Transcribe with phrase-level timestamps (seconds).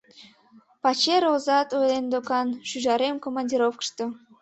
[0.81, 4.03] —Пачер озат ойлен докан, шӱжарем командировкышто.